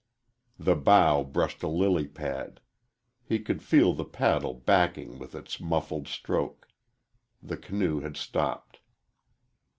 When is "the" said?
0.57-0.75, 3.93-4.03, 7.39-7.57